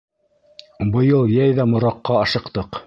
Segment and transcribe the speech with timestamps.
[0.95, 2.79] Быйыл йәй ҙә Мораҡҡа ашыҡтыҡ.